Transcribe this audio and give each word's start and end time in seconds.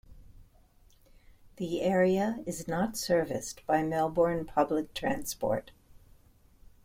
The 1.57 1.81
area 1.83 2.39
is 2.47 2.67
not 2.67 2.97
serviced 2.97 3.63
by 3.67 3.83
Melbourne 3.83 4.45
public 4.45 4.95
transport. 4.95 5.69